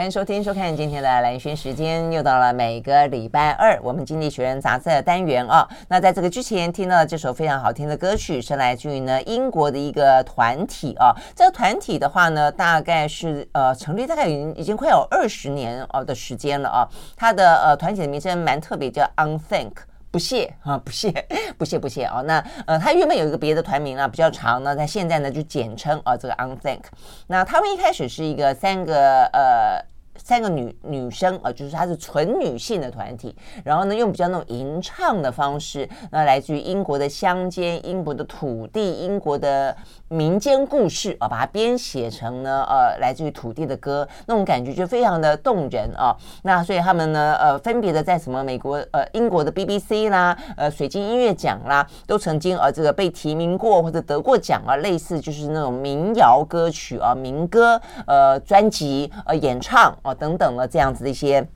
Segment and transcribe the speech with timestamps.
[0.00, 5.68] 欢迎收听、收看今天的蓝轩时间，又到了每个礼拜二我们《经济学人》杂志的单元啊。
[5.88, 11.14] 那在这个之前听到的这首非常好听的歌曲，是来自于呢英国的一个团体啊。
[11.36, 16.88] 这个团体的话呢，大概是呃成立大概已经已经快有二十年哦的时间了啊。
[17.14, 19.72] 它的呃团体的名称蛮特别，叫 Unthank，
[20.10, 21.10] 不谢啊，不谢，
[21.58, 22.22] 不谢，不谢啊。
[22.22, 26.84] 那呃，他原本有一个别的团名啊，比较长呢，在现在呢就简称啊这个 Unthank。
[27.26, 29.89] 那他们一开始是一个三个呃。
[30.22, 39.76] 三个女女生啊，就是她是纯女性的团体，然后呢，用比较那种吟唱的方式，那来自于英国的乡间、英国的土地、英国的
[40.08, 46.16] 民间故事啊，把它编写成呢，呃，来自于土地的歌，那种感觉就非常的动人啊。
[46.42, 60.09] 那所以他们呢，呃，分别的在什么美国、呃，英国的 BBC 啦，呃，水晶音乐奖啦，都曾经呃这个被提名过或者得过奖啊，类似就是那种民谣歌曲啊、民歌呃专辑呃演唱啊。
[60.14, 61.48] 等等了，这样子的一些。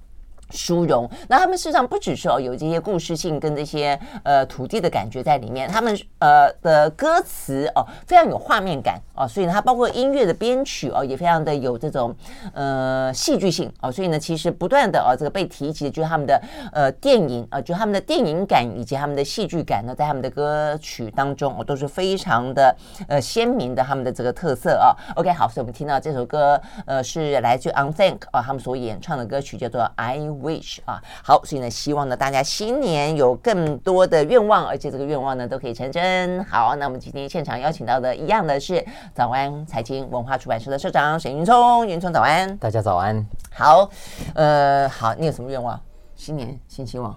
[0.50, 12.14] 殊荣，那他们事实上不只是哦，有这些故事性跟这些呃土地的感觉在里面，他们呃的歌词哦非常有画面感哦，所以呢，它包括音乐的编曲哦也非常的有这种
[12.53, 16.41] 呃戏剧性哦，所以呢，其实不断的哦这个被提及的就是他们的
[16.73, 22.77] 呃电影啊，就他们的电影感以及他们的戏剧感呢，在他们的歌曲当中哦都是非常的
[23.08, 24.95] 呃鲜明的他们的这个特色啊。
[25.17, 30.34] OK，好，所以我们听到这首歌呃是来自 Unthank 啊他们所演唱的歌曲叫做 I。
[30.41, 36.45] Wish 啊，好，所以呢，希望呢，大家新年有更多的愿望，而且这个愿望呢，都可以成真。
[36.45, 43.25] 好，那我们今天现场邀请到的一样的是早安财经文化出版社的社长沈云聪，云聪早安，大家早安。
[43.53, 43.89] 好，
[44.35, 45.81] 呃，好，你有什么愿望？
[46.14, 47.14] 新年新希望。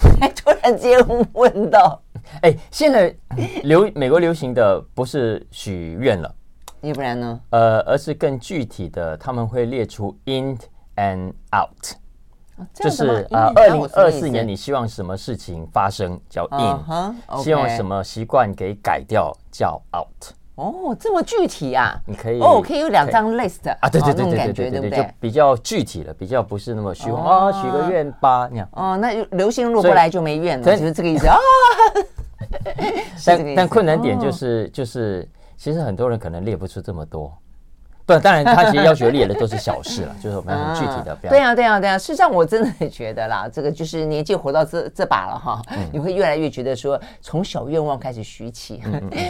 [0.34, 0.98] 突然间
[1.34, 2.00] 问到，
[2.40, 3.14] 哎，现在
[3.64, 6.34] 流美国流行的不是许愿了，
[6.80, 7.38] 要不然呢？
[7.50, 10.56] 呃，而是更具体的，他们会列出 in
[10.96, 11.96] and out。
[12.74, 20.34] 就是呃，二零二四年你希望什么事情发生叫 in，希望什么习惯给改掉叫 out。
[20.56, 21.98] 哦，这么具体啊！
[22.04, 27.62] 你可以哦，可以有两张 list 啊，对对对对对对对，就比较具体了，比较不是那么虚幻啊。
[27.62, 31.38] 许个愿吧，那样哦，那流星落过来就没愿了，就是这个意思啊。
[33.24, 37.32] 但但困难点就是就是，其实很多人可能列不出这么多。
[38.18, 41.16] 对，当然，他其实要求列的都是小事了， 就是我们很具体的。
[41.22, 41.96] 对啊，对啊，对啊。
[41.96, 45.62] 事实上，我真的觉得啦，这个就是年纪活到这这把了哈，
[45.92, 48.82] 你会越来越觉得说，从小愿望开始许起，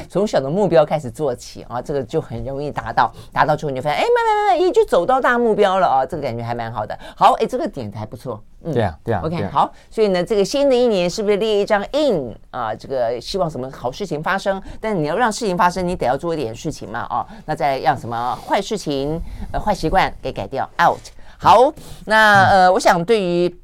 [0.08, 3.12] 从小的目标开始做起啊，这个就很容易达到。
[3.32, 6.98] 达到之后，你就发现，哎，慢慢慢慢，也就走到大目标了啊，这个感觉还蛮好的。
[7.14, 8.42] 好，哎，这个点子还不错。
[8.62, 9.22] 嗯，对啊，对啊。
[9.24, 9.72] OK，好。
[9.90, 12.74] 所以呢，这个新的一年是不是列一张 in 啊？
[12.74, 14.62] 这个希望什么好事情发生？
[14.78, 17.26] 但你要让事情发生，你得要做一点事情嘛啊。
[17.46, 19.20] 那再让什么坏事事情、
[19.52, 21.00] 呃坏习惯给改掉 out。
[21.36, 21.72] 好，
[22.06, 23.60] 那呃，我想对于。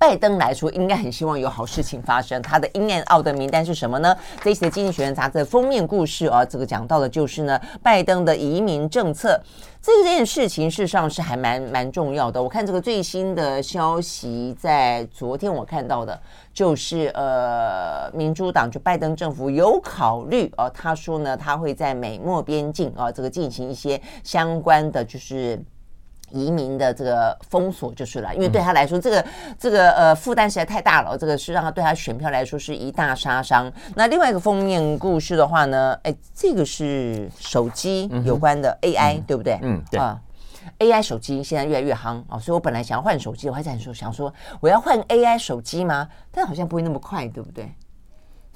[0.00, 2.40] 拜登来说，应该很希望有好事情发生。
[2.40, 4.16] 他的 in and out 的名单是什么呢？
[4.42, 9.38] 这一期的《经济学人》杂志封面故事啊，这个讲到的就是呢，拜登的移民政策。
[9.82, 12.42] 这件事情事实上是还蛮蛮重要的。
[12.42, 16.18] 我看这个最新的消息，在昨天我看到的，
[16.54, 25.62] 就是呃，民主党就拜登政府有考虑啊，他说呢，他会在美墨边境啊，这个进行一些相关的就是。
[26.30, 29.24] 移民的这个封锁就是了，因为对他来说，这个
[29.58, 33.72] 这个呃负担实在太大了，这个是让他对他选票来说是一大杀伤。
[33.94, 39.58] 那另外一个封面故事的话呢，哎，这个是手机有关的 AI，嗯，对不对？
[39.62, 40.20] 嗯，对啊
[40.78, 46.08] ，AI 手机现在越来越夯啊，所以我本来想要换手机，我还在说想说我要换 AI 手机吗？
[46.30, 47.72] 但好像不会那么快，对不对？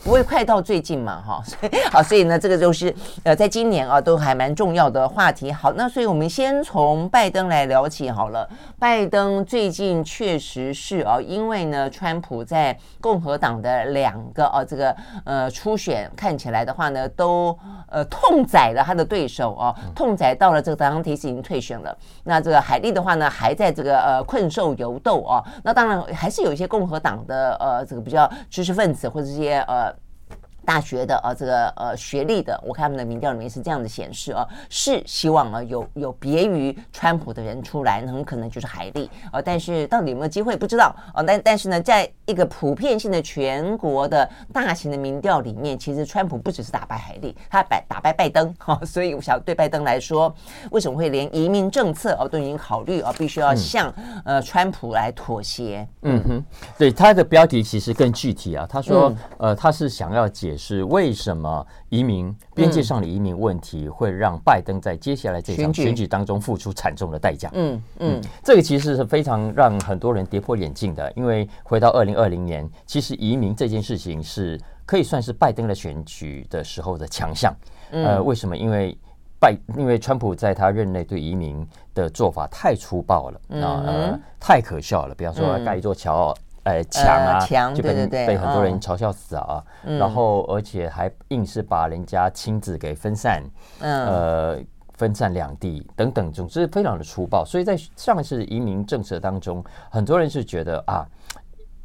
[0.02, 5.50] 不会快到最近嘛，哈， 所以好，所以呢，这个就是呃，在今年啊，都还蛮重要的话题。
[5.50, 8.46] 好，那所以我们先从拜登来聊起好了。
[8.78, 14.94] 拜登最近确实是啊，因为呢，川普在共和党的两个啊，这个
[15.24, 17.58] 呃初选看起来的话呢，都
[17.88, 21.96] 呃痛宰了他的对手啊，痛宰到了这个德桑蒂斯已经退选了。
[22.24, 25.42] 那这个海莉的话呢，还在这个呃困兽犹斗啊。
[25.62, 29.93] 那当然还是有一些共和党的呃这个比较知识分子或者这些呃。
[30.64, 50.34] 大学的呃，这个呃学历的，我看他们的民调里面是这样的显示啊，是希望啊有有别于川普的人出来，很可能就是海利啊，但是到底有没有机会不知道啊，但但是呢，在一个普遍性的全国的大型的民调里面，其实川普不只是打败海利，他打打败拜登哈， 所以我想对拜登来说，
[50.70, 53.92] 为什么会连移民政策哦都已经考虑啊，必须要向
[54.24, 55.86] 呃川普来妥协？
[56.02, 56.44] 嗯哼，
[56.78, 60.53] 对他的标题其实更具体啊，他说、嗯、呃他是想要解。
[60.56, 67.50] 是为什么移民边界上的移民问题会让拜登在接下来这场选举当中付出惨重的代价？
[67.52, 71.12] 嗯嗯，这个其实是非常让很多人跌破眼镜的。
[71.16, 77.54] 因为回到二零二零年，其实移民这件事情是可以算是拜登的选举的时候的强项。
[77.90, 78.56] 呃，为什么？
[78.56, 78.96] 因为
[79.38, 85.14] 拜因为川普在他任内对移民的做法太粗暴了啊，呃，太可笑了。
[85.14, 86.34] 比方说盖一座桥。
[86.64, 93.42] 呃，墙啊，墙就被对对对被很多人嘲笑死啊，嗯、然后而且还硬是把人家亲子给分散，
[93.80, 94.58] 嗯、呃，
[94.94, 97.44] 分散两地等等，总之非常的粗暴。
[97.44, 101.06] 所以在上一次移民政策当中，很多人是觉得啊。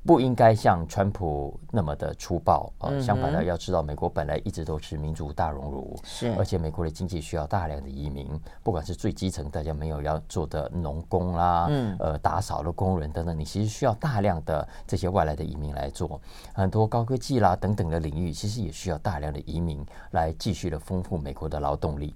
[0.06, 8.28] 不应该像川普那么的粗暴，呃，相反的，要知道美国本来一直都是民主大熔炉，是，而且美国的经济需要大量的移民，
[8.64, 16.20] 不管是最基层大家没有要做的农工啦，嗯，呃，打扫的工人等等，你其实需要大量的这些外来的移民来做，
[16.54, 22.16] 很多高科技啦等等的领域，其实也需要大量的移民来继续的丰富美国的劳动力。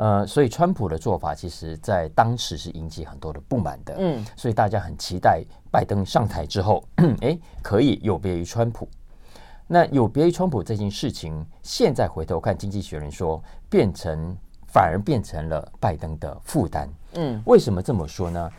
[0.00, 3.94] 呃，所以川普的做法，其实在当时是引起很多的不满的。
[3.98, 6.82] 嗯，所以大家很期待拜登上台之后，
[7.20, 8.88] 哎，可以有别于川普。
[9.66, 14.34] 那有别于川普这件事情，现在回头看，《经济学人》说，变成
[14.68, 16.88] 反而变成了拜登的负担。
[17.12, 18.50] 嗯，为什么这么说呢？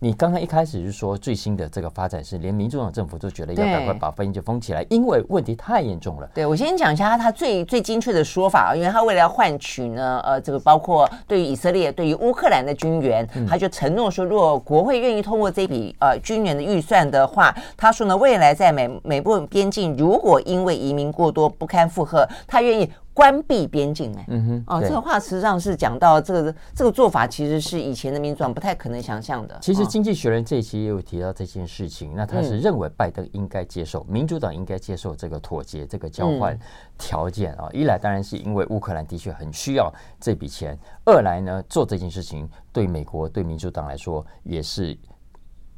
[0.00, 6.30] 你刚刚一开始就说最新的这个发展是，连民主党政府都觉得要赶快把边界封起来，因为问题太严重了。
[6.32, 22.88] 对，我先讲一下他他最最精确的说法啊，因为他为了要换取呢，呃，这个包括对于以色列、对于乌克兰的军援，他就承诺说，如果国会愿意通过这笔呃军援的预算的话，他说呢，未来在美美部边境如果因为移民过多不堪负荷，他愿意。
[23.18, 29.58] 关闭边境哎，嗯哼，哦，这个话实际上是讲到这个这个做法，其实是以前的民主党不太可能想象的。
[29.60, 36.56] 其实《经济学人》这一期也有提到这件事情，那他是认为拜登应该接受，民主党应该接受这个妥协、这个交换
[36.96, 37.68] 条件啊。
[37.72, 44.96] 一来当然是因为乌克兰的确很需要这笔钱，二来呢做这件事情对美国对民主党来说也是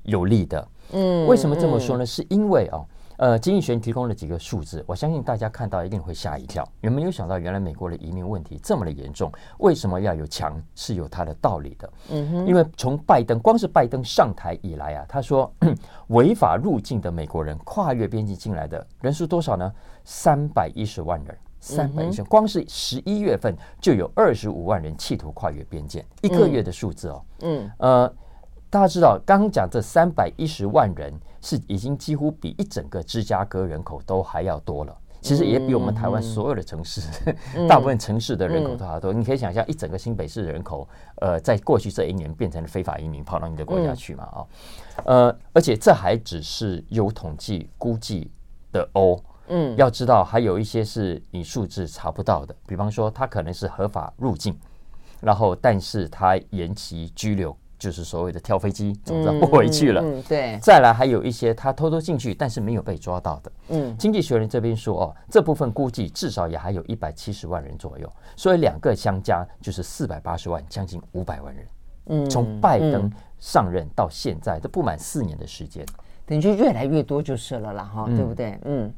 [0.02, 0.68] 有利的。
[0.92, 2.04] 嗯，为什么这么说呢？
[2.04, 2.84] 是因为啊。
[3.20, 6.66] 呃，经济学人提供了几个数字，我相信大家看到一定会吓一跳。
[6.80, 9.30] 有没有想到，原来美国的移民问题这么的严重？
[9.58, 10.58] 为什么要有墙？
[10.74, 11.92] 是有它的道理的。
[12.10, 15.52] 嗯哼，因为从拜登光是拜登上台以来啊，他说
[16.08, 19.70] 违法入境的美国人跨越边境进来的人数多少呢？
[20.02, 27.22] 三百一十万人，三百一十，光是十一月份就有二十五万人企图跨越边界，一个月的数字哦。
[27.42, 28.14] 嗯，呃，
[28.70, 31.12] 大家知道，刚刚讲这三百一十万人。
[31.42, 37.00] 是已经几乎比一整个芝加哥人口都还要多了，其实也比我们台湾所有的城市，
[37.56, 39.10] 嗯、大部分城市的人口都还要多。
[39.10, 40.86] 嗯、你可以想象，一整个新北市的人口，
[41.16, 44.24] 呃，在过去这一年变成了非法移民，跑到你的国家去嘛？
[44.24, 44.46] 啊、
[45.06, 48.30] 嗯，呃，而且这还只是有统计估计
[48.70, 49.18] 的哦。
[49.48, 54.54] 嗯，要知道还有一些是你数字查不到的，比方说他可能是合法入境，
[55.22, 57.56] 然后但是他延期拘留。
[57.80, 60.02] 就是所谓的跳飞机，总之不回去了。
[60.02, 60.58] 嗯，对。
[60.62, 63.52] 再来还有一些他偷偷进去，但是没有被抓到的。
[63.70, 71.66] 嗯，经济学人这边说哦，这部分估计至少也还有一百七十万人左右，所以两个相加就是四百八十万，将近五百万人。
[72.06, 75.84] 嗯，从拜登上任到现在，这不满四年的时间，
[76.26, 78.58] 等于就越来越多就是了啦，哈，对不对？
[78.64, 78.92] 嗯，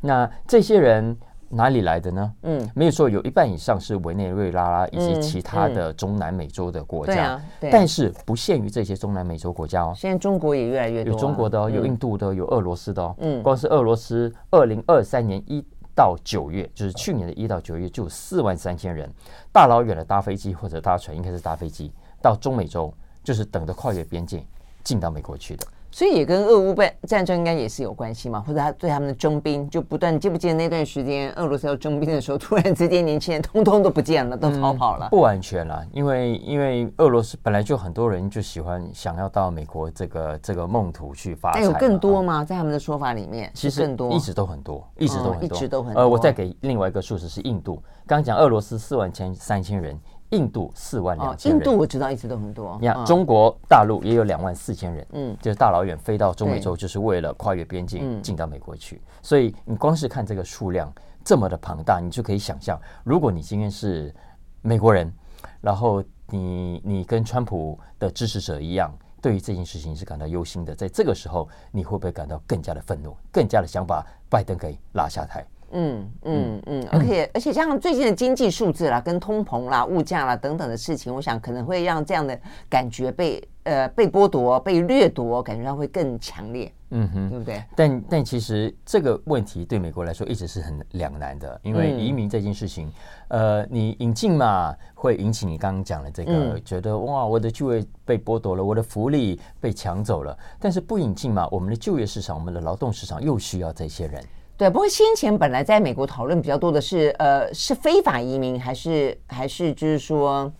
[0.00, 1.16] 那这些人。
[1.48, 2.32] 哪里来的呢？
[2.42, 7.40] 嗯，没有说有一半以上是委内瑞拉啦，以及其他的中南美洲的国家。
[7.70, 9.92] 但是不限于这些中南美洲国家哦。
[9.96, 13.14] 现在中国也越来越多，有中国的哦，有印度的，有俄罗斯的哦。
[13.18, 19.08] 嗯，光是俄罗斯，二零二三年一到九月，就是去年的一到九月，就有四万三千人，
[19.52, 24.44] 大老远的搭飞机或者搭船，应该是搭飞机到中美洲，就是等着跨越边境
[24.82, 25.66] 进到美国去的。
[25.94, 35.06] 所以也跟俄乌战战争应该也是有关系嘛，或者他对他们的征兵就不断，记不记得那段时间俄罗斯要征兵的时候，突然之间年轻人通通都不见了，都逃跑了。
[35.06, 41.62] 嗯、不完全啦，因为因为俄罗斯本来就很多人就喜欢想要到美国这个这个梦土去发展。
[41.62, 42.44] 有更多吗？
[42.44, 46.00] 在他们的说法里面，其实更多，一直都很多，一直都很多，哦、一直都很多。
[46.00, 49.96] 呃，我再给另外一个数字是印度，刚刚讲俄罗斯四万千三千人。
[50.30, 52.76] 印度四万两千人，印度我知道一直都很多。
[52.80, 59.00] 你看，中国大陆也有两万四千人，嗯，就是大老远飞到中美洲，就是为了跨越边境进到美国去。
[59.22, 60.92] 所以你光是看这个数量，
[61.24, 64.14] 这么的庞大，你就可以想象，如果你今天是
[64.62, 65.12] 美国人，
[65.60, 75.46] 然后你你跟川普的支持者一样，对于这件事情是感到忧心的，在这个时候，你会不会感到更加的愤怒，更加的想把拜登给拉下台？
[75.74, 82.38] 嗯嗯嗯，而且而且加上最近的经济数字啦，跟通膨啦、物价啦等等的事情，我想可能会让这样的
[82.70, 86.72] 感觉被呃被剥夺、被掠夺，感觉上会更强烈。
[86.96, 87.60] 嗯哼，对不对？
[87.74, 92.88] 但但其实这个问题对美国来说一直是很两难的，因为移民这件事情，
[93.28, 100.38] 嗯、呃，你引进嘛，会引起你刚刚讲的这个，嗯、觉得哇，我的就业被剥夺了，我的福利被抢走了。
[100.60, 104.22] 但是不引进嘛，我们的就业市场、我们的劳动市场又需要这些人。
[104.56, 110.50] 对，不过先前本来在美国讨论比较多的是，呃，是非法移民还是还是就是说，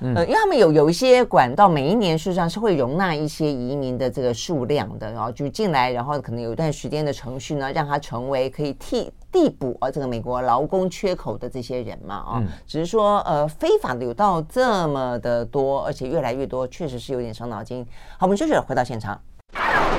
[0.00, 17.82] 呃，因为他们有有一些管道，每一年事实上是会容纳一些移民的这个数量的，然后就进来，然后可能有一段时间的程序呢，让他成为可以替递补啊这个美国劳工缺口的这些人嘛，啊，只是说呃非法的有到这么的多，而且越来越多，确实是有点伤脑筋。
[18.18, 19.18] 好，我们休息了，回到现场。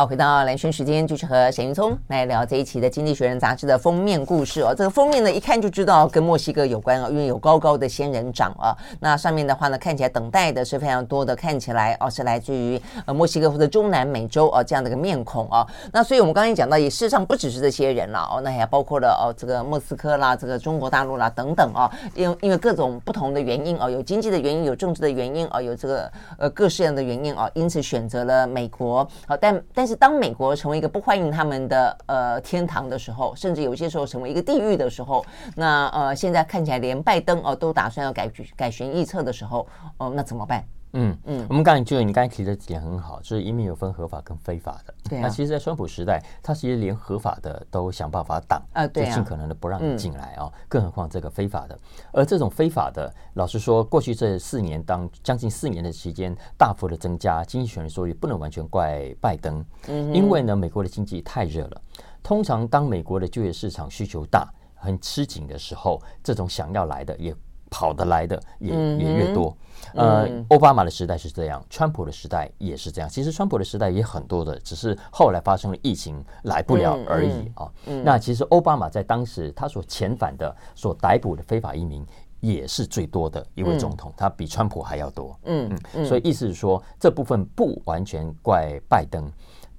[0.00, 4.72] 好，回到蓝轩时间，就是和沈云聪来聊这一期的《经济学人》杂志的封面故事哦。
[4.74, 8.74] 这个封面呢，一看就知道跟墨西哥有关哦，因为有高高的仙人掌啊。
[8.98, 15.66] 那上面的话呢，看起来等待的是非常多的，看起来哦是来自于呃墨西哥或者中南美洲哦这样的一个面孔哦。
[15.92, 21.90] 那所以我们刚才讲到，也事实上不只是这些人了哦，那还包括了哦这个莫斯科啦，这个中国大陆啦等等哦。
[22.14, 29.06] 因为因为各种不同的原因哦，有经济的原因，有政治的原因哦，有这个呃各式样的原因哦，因此选择了美国。
[29.26, 29.89] 好，但但是。
[29.90, 39.66] 是当美国成为一个不欢迎他们的呃天堂的时候，甚至有些时候成为一个地狱的时候，那呃现在看起来连拜登哦、都打算要改改弦易辙的时候，
[39.96, 40.64] 哦、那怎么办？
[40.92, 44.94] 嗯嗯，我们刚才就你刚才提的点很好，就是移民有分合法跟非法的。
[45.08, 50.52] 对、啊、那其实，在川普时代，他其实连合法的都想办法挡啊，对啊，就尽可能的不让你进来啊、哦。
[50.52, 51.78] 嗯、更何况这个非法的，
[52.12, 61.80] 而这种非法的，老实说，过去这四年当将近四年的时间，大幅的增加，经济学人说也不能完全怪拜登，嗯，因为呢，美国的经济太热了。
[62.22, 67.34] 通常当美国的就业市场需求大、很吃紧的时候，这种想要来的也。
[67.70, 69.56] 跑得来的也也越多，
[69.94, 73.08] 呃，奥巴马的时代是这样，川普的时代也是这样。
[73.08, 77.70] 其实川普的时代也很多的，只是后来发生了疫情来不了而已啊。
[78.04, 82.04] 那其实奥巴马在当时他所遣返的、所逮捕的非法移民
[82.40, 85.38] 也是最多的一位总统，他比川普还要多。
[85.44, 89.30] 嗯嗯，所以意思是说，这部分不完全怪拜登。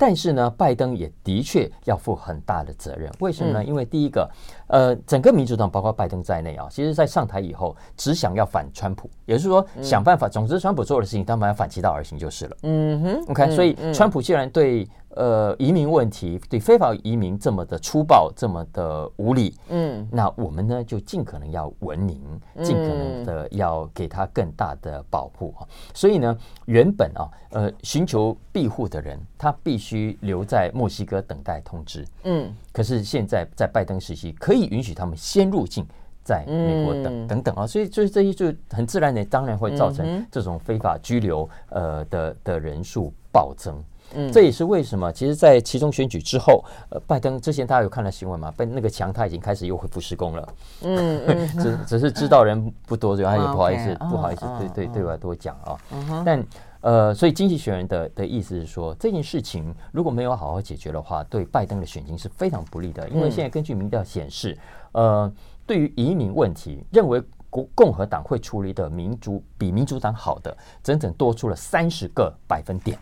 [0.01, 3.07] 但是呢，拜登也的确要负很大的责任。
[3.19, 3.63] 为什么呢？
[3.63, 4.27] 因为第一个，
[4.65, 10.27] 呃，整个民主党包括拜登在内啊，其实在上台以后，只想要反川普，也就是说，想办法。
[10.27, 12.57] 总之，川普做的事情，他们要反其道而行就是了。
[12.63, 13.51] 嗯哼，OK。
[13.51, 14.87] 所以，川普既然对。
[15.13, 22.19] 呃，移民问题对非法移民这么的粗暴，这么的无理，嗯，那我们呢就尽可能要文明，
[22.63, 25.53] 尽可能的要给他更大的保护。
[25.93, 35.85] 所以呢，原本啊，呃，寻求庇护的人，他必须留在墨西哥等待通知，嗯，可是现在在拜登时期，可以允许他们先入境，
[36.23, 43.75] 在美国等等等啊，所以就是这些就很自然的，当然会造成这种非法拘留呃的的人数暴增。
[44.15, 48.51] 嗯，这也是为什么，其实，在其中选举之后，呃，拜登之前大家有看到新闻嘛？
[48.55, 50.53] 被那个墙他已经开始又恢复施工了。
[50.81, 55.77] 嗯，嗯 只只是知道人不多，所以他也不好意思，不好意思对对对外多讲啊。
[56.25, 56.43] 但
[56.81, 63.07] 呃，所以经济学人的的意思是说，这件事情如果没有好好解决的话，对拜登的选情是非常不利的。
[63.09, 64.57] 因为现在根据民调显示，
[64.93, 65.31] 呃，
[65.67, 72.97] 对于移民问题，认为共共和党会处理的民主比民主党好的，整整多出了三十个百分点。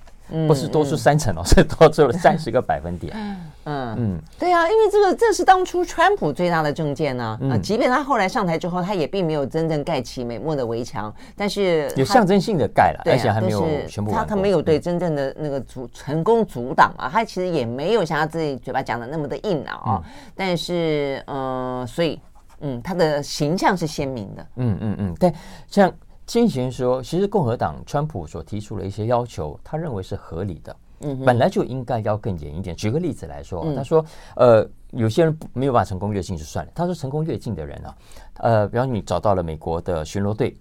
[0.48, 3.14] 不是多出三成哦，是多出了三十个百分点。
[3.16, 7.38] 嗯嗯，对啊，因为这个这是当初川普最大的政见呢。
[7.52, 14.12] 啊，即便他后来上台之后，他也并没有真正盖起美墨的围墙，但是有象征性的盖了，而且还没有全部。
[14.12, 20.02] 他他没有对真正的那个阻成功阻挡啊，他其实也没有像他自己嘴巴讲的那么的硬朗啊。
[20.36, 22.20] 但是嗯，所以
[22.62, 24.48] 嗯，他的形象是鲜明的。
[24.56, 25.34] 嗯嗯嗯，对，
[25.68, 25.92] 像。
[26.30, 32.76] 先前说，其实共和党川普所提出的一些要求，他认为是合理的，嗯，本来就应该要更严一点。
[32.76, 34.06] 举个例子来说，他说，
[34.36, 36.72] 呃，有些人没有办法成功越境就算了。
[36.76, 37.98] 他说，成功越境的人啊，
[38.36, 40.56] 呃，比方你找到了美国的巡逻队，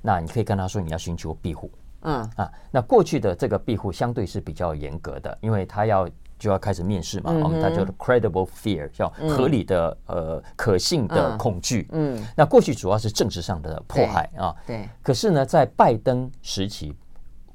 [0.00, 6.08] 那你可以跟他说你要寻求庇护，嗯啊，那过去的这个庇护相对是比较严格的，因为他要。
[6.42, 11.86] 就要开始面试嘛，我们它叫做 credible fear，叫合理的呃可信的恐惧。
[11.92, 14.52] 嗯，那过去主要是政治上的迫害啊。
[14.66, 14.88] 对。
[15.04, 16.92] 可是呢，在拜登时期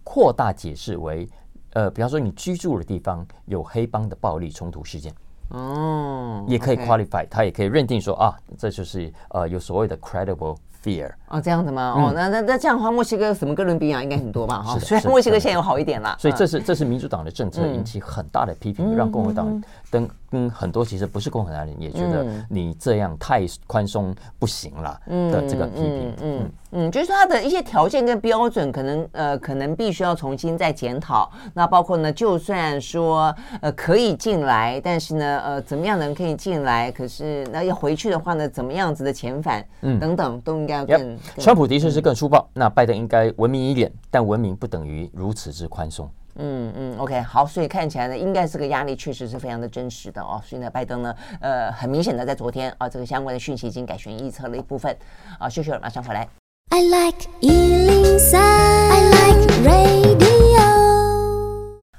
[0.06, 1.28] 扩大解释为
[1.74, 5.14] 呃，比方说你居住的地方有黑帮的暴力冲突事件，
[5.50, 10.56] 哦，也可以 qualify，他也可以认定说啊，这就是呃有所谓的 credible。
[10.88, 11.94] Fear 哦，这样子吗？
[11.98, 14.62] 哦，那那那这样的话，墨西哥什么哥伦比亚应该很多吧？
[14.62, 26.14] 哈，虽然墨西哥现在有好一点了，所以这是这是民主党的政策引起很大的批评，让共和党跟跟很多其实不是共和党人也觉得你这样太宽松不行了的这个批评。
[26.22, 31.32] 嗯嗯，就是他的一些条件跟标准，可能呃可能必须要重新再检讨。
[31.54, 36.92] 那包括呢，就算说呃可以进来，但是呢呃怎么样能可以进来？
[36.92, 39.66] 可是那要回去的话呢，怎么样子的遣返？
[39.82, 40.84] 嗯，等等都应该。
[40.84, 46.10] Yep, 川普的确是更粗暴，嗯、那拜登应该文明一点，但文明不等于如此之宽松。
[46.38, 50.42] 嗯嗯，OK，好，所以看起来呢，应该是个压力，确实是非常的真实的哦。
[50.46, 54.96] 所以呢，拜登呢，呃，很明显的在昨天啊，这个相关的讯息已经改选预测了一部分
[55.40, 55.50] 啊。
[55.50, 56.28] 秀秀，马上回来。
[56.70, 60.27] I like 103, I like radio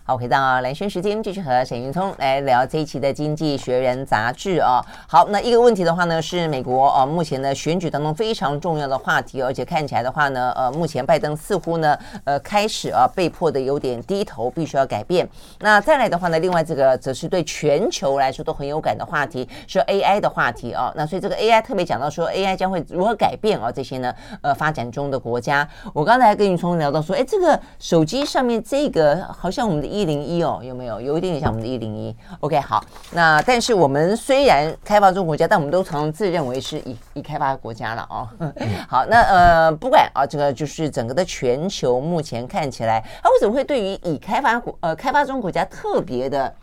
[0.08, 4.82] 好，回到兰萱时间，继续和沈云聪来聊这一期的《经济学人》杂志啊。
[5.06, 15.28] 好，那一个问题的话呢，是美国啊，目前的选举当中非常重要的话题，而且看起来的话呢，呃，目前拜登似乎呢，呃，开始啊，被迫的有点低头，必须要改变。
[15.60, 20.90] 那再来的话呢，另外这个则是对全球来说都很有感的话题，是 AI 的话题啊。
[20.96, 25.68] 那所以这个 AI 特别讲到说，AI 将会如何改变啊这些呢，呃，发展中的国家。
[25.92, 29.97] 我刚才跟云聪聊到说，哎，这个手机上面这个好像我们的。
[29.98, 31.00] 一零一哦，有没有？
[31.00, 32.14] 有一点点像我们的一零一。
[32.40, 32.84] OK，好。
[33.10, 38.28] 那但是我们虽然开发中国家，但我们都常自认为是已已开发国家了哦。
[38.88, 46.54] 好，那呃，不管啊，这个就是整个的全球目前看起来，它为什么会对于已开发国呃开发中国家特别的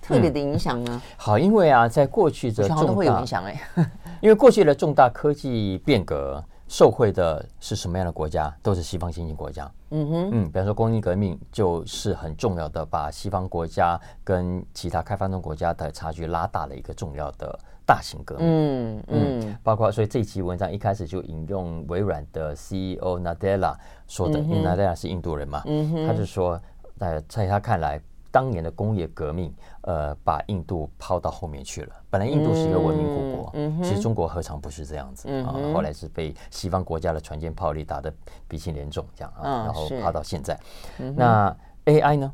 [0.00, 1.00] 特别的影响呢？
[1.16, 3.60] 好，因为啊，在过去的重大都会有影响哎，
[4.20, 6.42] 因为过去的重大科技变革。
[6.72, 8.50] 受惠的是什么样的国家？
[8.62, 9.70] 都是西方新兴国家。
[9.90, 18.46] 嗯哼，嗯，比方说工业革命就是很重要的，把西方国家跟其他开发中国家的差距拉大了一个重要的大型革命。
[18.48, 23.76] 嗯嗯，包括所以这期文章一开始就引用微软的 CEO Nadella
[24.08, 26.58] 说的，因为 Nadella 是印度人嘛，嗯哼，他就说，
[26.98, 28.00] 在在他看来。
[28.32, 31.94] 当年的工业革命，呃，把印度抛到后面去了。
[32.10, 35.54] 本来印度是一个文明古国，嗯嗯、其实中国何尝不是这样子、嗯、啊？
[35.72, 38.12] 后来是被西方国家的船坚炮利打得
[38.48, 40.58] 鼻青脸肿，这样啊，哦、然后趴到现在。
[40.98, 42.32] 嗯、那 AI 呢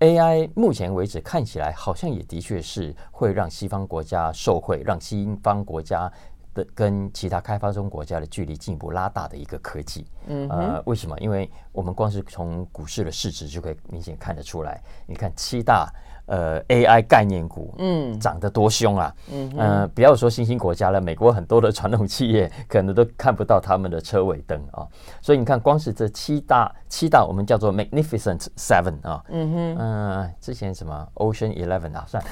[0.00, 6.10] ？AI 目前为止看起来好像也的确是会让西方国家受惠，让西方国家。
[6.54, 11.18] 的跟其他开发中国家的距离进一步拉大的一个科技，嗯哼，呃，为什么？
[11.18, 14.82] 因为我们光是从股市的市值就可以明显看得出来。
[15.06, 15.92] 你看七大。
[16.26, 24.86] 呃，AI 概念股，嗯，涨得多凶啊，嗯，呃，不要说新兴国家了，美国很多的传统企业可能都看不到他们的车尾灯啊，
[25.20, 32.24] 所以你看，光是这七大七大，我们叫做 Magnificent Seven 啊，嗯哼，嗯，之前什么 Ocean Eleven 啊，算，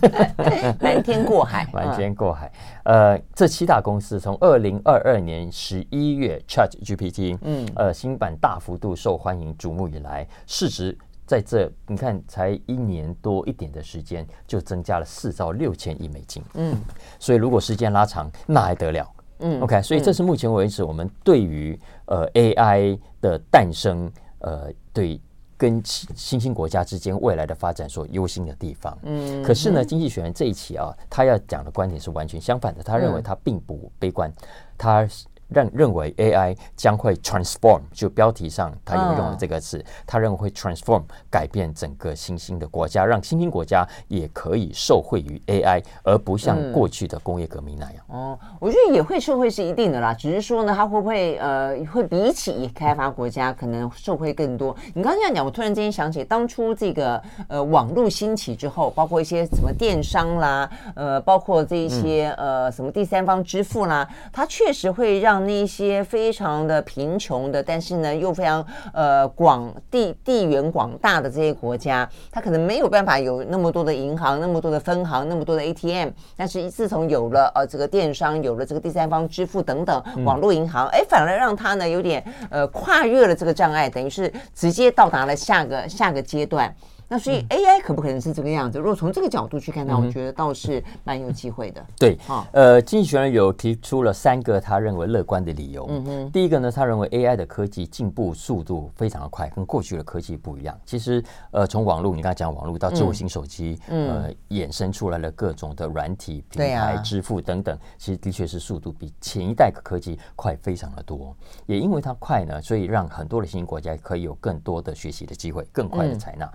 [0.80, 2.50] 瞒天过海， 瞒天过海，
[2.84, 10.96] 呃，这七大公司从二零二二年十一月 ChatGPT，嗯，呃，新版大幅度受欢迎瞩目以来，市值。
[11.30, 16.42] 在这，你看才一年多一点的时间，就增加了四兆六千亿美金。
[16.54, 16.76] 嗯，
[17.20, 19.08] 所以如果时间拉长，那还得了？
[19.38, 25.20] 嗯，OK，所以这是目前为止我们对于呃 AI 的诞生，呃，对
[25.56, 28.98] 跟新兴国家之间未来的发展所忧心的地方。
[29.04, 32.82] 嗯，可是呢，经济学人这一期啊，他要讲的观点是完全相反的。
[32.82, 34.32] 他认为他并不悲观，
[34.76, 35.08] 他。
[35.50, 48.04] 认认为 AI 将会 transform，就标题上他有用了这个词，他认为会 transform 改变整个新兴的国家，让新兴国家也可以受惠于 AI，而不像过去的工业革命那样。
[48.08, 54.76] 哦，我觉得也会受惠是一定的啦，只是说呢，它会不会呃会比起开发国家可能受惠更多？
[54.94, 65.39] 你刚刚这样讲，我突然之间想起当初这个呃网络兴起之后，包括一些什么电商啦，呃，包括这一些呃什么第三方支付啦，它确实会让。
[65.46, 76.10] 那些非常的贫穷的，但是呢又非常呃广地地缘广大的这些国家，它可能没有办法有那么多的银行、那么多的分行、那么多的 ATM。
[76.36, 86.74] 但是自从有了呃这个电商、有了这个第三方支付等等网络银行，哎，反而让它呢有点呃跨越了这个障碍，等于是直接到达了下个下个阶段。
[87.12, 88.78] 那所以 AI 可不可能是这个样子？
[88.78, 91.84] 如果从这个角度去看，它我觉得倒是蛮有机会的。
[91.98, 92.16] 对，
[92.52, 95.86] 呃，经济学人有提出了三个他认为乐观的理由。
[95.90, 100.78] 嗯哼，第一个呢，他认为 AI 的科技进步速度非常的快，跟过去的科技不一样。
[100.86, 101.20] 其实，
[101.50, 111.36] 呃，从网络，你刚才讲网络到智慧型手机，呃，衍生出来了各种的软体平台、支付等等，其实的确是速度比前一代科技快非常的多。
[111.66, 116.48] 也因为它快呢，所以让很多的新兴国家可以有更多的学习的机会，更快的采纳。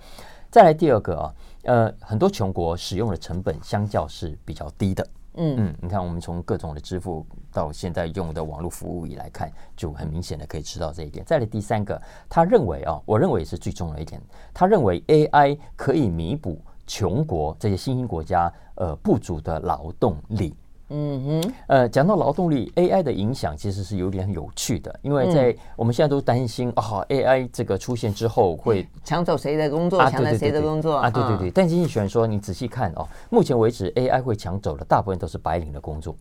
[0.56, 5.06] 再来第二个啊，呃，很多穷国使用的成本相较是比较低的。
[5.34, 11.26] 嗯嗯，你看我们从各种的支付到现在用的网络服务以来看，就很明显的可以知道这一点。
[11.26, 14.22] 再来第三个，他认为啊，我认为也是最重要的一点，
[14.54, 20.56] 他认为 AI 可以弥补穷国这些新兴国家呃不足的劳动力。
[20.90, 31.10] 嗯哼，呃，讲到劳动力，AI 的影响其实是有点有趣的，因为在我们现在都担心啊，AI 这个出现之后会抢走谁的工作，抢了谁的工作啊？
[31.10, 36.16] 对对对，但经济学人说，你仔细看哦，目前为止 AI 会抢走的大部分都是白领的工作。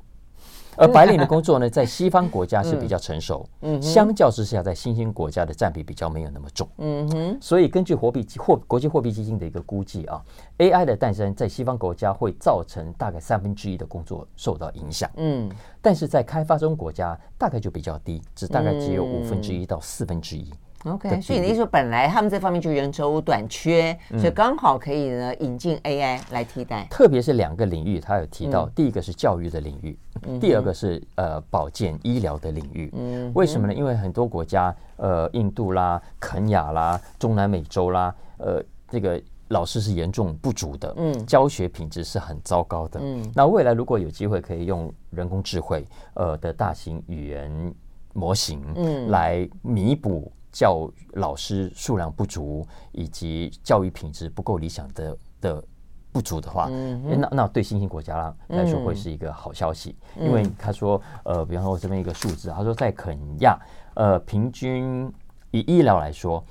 [0.77, 7.39] 而白领的工作呢，在西方国家是比较成熟，嗯，相较之下，在新兴国家的占比比较没有那么重，嗯哼。
[7.41, 10.23] 所以根据货币货国际货币基金的一个估计啊
[10.59, 20.53] ，AI 的诞生在西方国家会造成大概三分之一的工作受到影响，嗯，但是在开发中国家大概就比较低，只大概只有五分之一到四分之一。
[20.85, 26.87] OK，所以你的意思说，本来他们这方面就人手短缺，嗯、所以刚好可以呢引进 AI 来替代。
[26.91, 32.91] 特别是两个领域，他有提到，嗯、第一个是教育的领域，嗯、第二个是呃保健医疗的领域。
[32.95, 33.73] 嗯，为什么呢？
[33.73, 43.01] 因为很多国家，呃，印度啦、肯亚啦、中南美洲啦，呃，这个老师是严重不足的，嗯，教学品质是很糟糕的。
[43.03, 47.75] 嗯，那未来如果有机会可以用人工智慧，呃的大型语言
[48.13, 50.31] 模型，嗯，来弥补。
[50.55, 55.65] 教老师数量不足，以及教育品质不够理想的的
[56.13, 63.59] 不足的话，嗯、那那对新兴国家来说会是一个好消息，嗯、因为他说，呃，比方说我这边一个数字，他说在肯亚，
[63.95, 65.13] 呃，平均
[65.51, 66.45] 以医疗来说，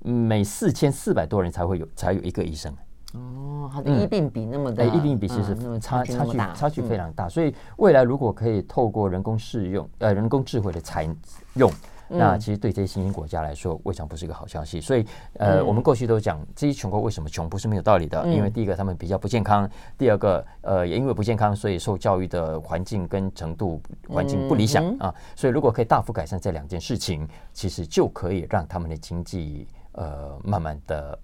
[0.00, 2.70] 每四千四百多人才会有才有一个医生。
[3.14, 11.08] 哦，好的医病比那么的，医、嗯、病比其实差、嗯、差距差距非常大，嗯、所以未来如果可以透过人工适用呃人工智慧的采
[11.54, 11.72] 用。
[12.08, 14.80] 那其实对这些新兴国家来说，未尝不是一个好消息。
[14.80, 18.26] 所以，呃，我们过去都讲这些穷国为什么穷，不是没有道理的。
[18.28, 19.66] 因为第一个，他们比较不健康；
[19.98, 25.14] 第二个，呃，也因为不健康，所以受教育的环境跟程度环境不理想啊。
[25.34, 31.18] 所以，如果可以大幅改善这两件事情，其实就可以让他们的经济呃慢慢的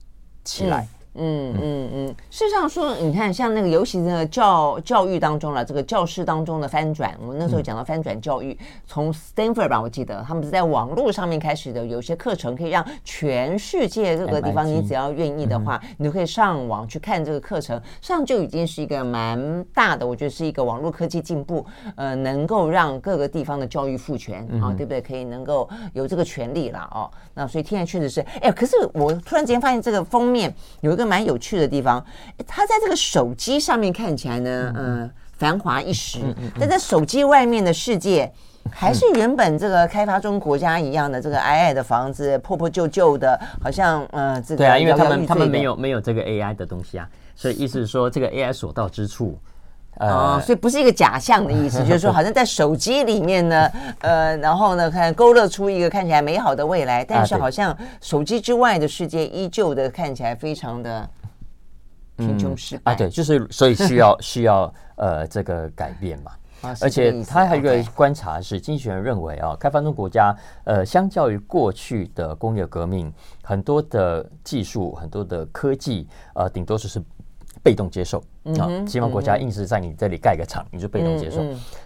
[0.45, 0.87] 起来。
[1.15, 25.03] 嗯嗯嗯，事实上说，你看，像那个，尤其那个教教育当中了，这个教室当中的翻转，我们那时候讲到翻转教育，从 Stanford 吧，我记得他们是在网络上面开始的，有些课程可以让全世界各个地方，你只要愿意的话，你都可以上网去看这个课程，上就已经是一个蛮大的，我觉得是一个网络科技进步，呃，能够让各个地方的教育赋权啊，对不对？
[25.03, 27.11] 可以能够有这个权利了哦。
[27.35, 31.02] 那所以现在确实是，哎，可是我突然之间发现这个封面有一个。
[31.07, 32.05] 蛮有趣的地方，
[32.47, 36.19] 它在这个手机上面看起来呢，嗯，繁华一时，
[36.59, 38.31] 但在手机外面的世界，
[38.71, 49.39] 还是原本这个开发中国家一样的这个矮矮的房子，破破旧旧的，好像呃，这个对啊，因为他们他们没有没有这个 AI 的东西啊，所以意思是说这个 AI 所到之处，
[49.99, 61.09] 呃，所以不是一个假象的意思， 就是说好像在手机里面呢，呃，然后呢，看勾勒出一个看起来美好的未来，但是好像手机之外的世界依旧的看起来非常的
[62.17, 62.93] 贫穷失败。
[62.93, 66.33] 啊，对，就是所以需要 需要呃这个改变嘛，
[66.81, 77.01] 而且他还有一个观察是，经济学人认为啊，开发中国家呃，相较于过去的工业革命，很多的技术、很多的科技，呃，顶多只是。
[77.63, 78.19] 被动接受
[78.59, 81.41] 啊，西方国家硬是在你这里盖个厂，你就被动接受。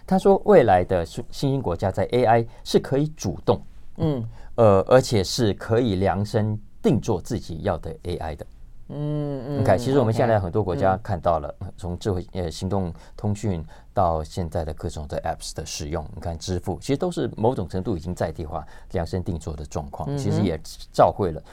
[0.05, 3.61] 他说，未来的新兴国家在 AI 是可以主动，
[3.97, 8.45] 嗯，呃，而且是可以量身定做自己要的 AI 的。
[8.89, 13.61] 嗯嗯，你看，其实我们现在很多国家看到了，从智慧呃行动通讯
[13.93, 20.57] 到现在的各种的 Apps 的使用，你看支付，其实都是某种程度已经在地化、量身定做的状况，其实也
[20.93, 21.43] 照会了。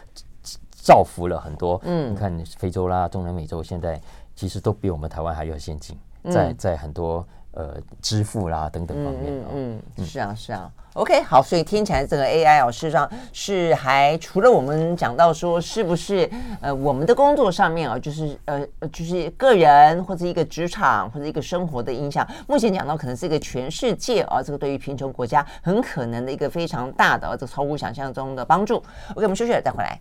[0.85, 3.99] 造福了很多，嗯，你看非洲啦、中南美洲，现在
[4.37, 5.99] 其实都比我们台湾还要先进，
[6.31, 16.29] 在在很多呃支付啦等等方面，嗯嗯，是啊是啊，OK 好，所以听起来这个 AI 哦，事实上是还除了我们讲到说是不是
[16.61, 28.77] 呃我们的工作上面啊，就是呃就是个人或者一个职场或者一个生活的影响，目前讲到可能是一个全世界啊，这个对于贫穷国家很可能的一个非常大的这个超乎想象中的帮助。
[29.15, 29.99] OK，我们休息了再回来。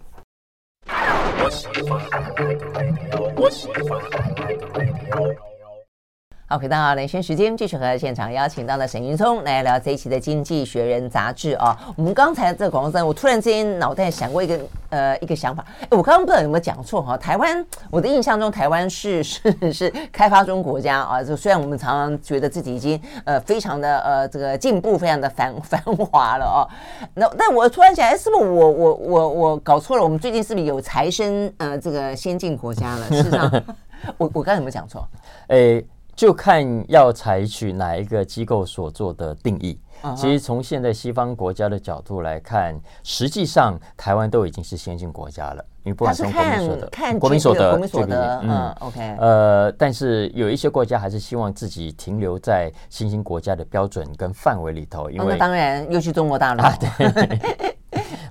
[0.88, 5.53] 我喜欢爱的 baby 我喜欢爱的 baby
[6.46, 11.76] 好，回到连线时间，继续和现场邀请到了沈云聪来聊这一期的《经济学人》杂志啊。
[11.96, 17.18] 我们刚才这个广告站，我突然之间脑袋想过一个呃一个想法，哎，我刚刚不知道有没有讲错哈。
[17.18, 21.24] 台湾，我的印象中台湾是 是是开发中国家啊。
[21.24, 26.68] 就虽然我们常常觉得自己已经呃非常的呃这个进步，非常的 繁繁华了哦。
[27.16, 30.04] 那但我突然想，哎，是不是我我我我搞错了？
[30.04, 33.08] 我们最近是不是有财升呃这个先进国家了？
[33.08, 33.50] 事实上，
[34.20, 35.08] 我我刚才有没有讲错？
[35.48, 35.82] 哎。
[36.16, 39.80] 就看要采取哪一个机构所做的定义。
[40.18, 45.64] 其实从现在西方国家的角度来看，实际上台湾都已经是先进国家了。
[45.84, 55.10] 因为不管从国民所得、国民所得、国民所得，嗯，OK，呃，但是有一些国家还是希望自己停留在新兴国家的标准跟范围里头。
[55.10, 56.64] 因为、当然又去中国大陆。
[56.64, 57.63] 啊对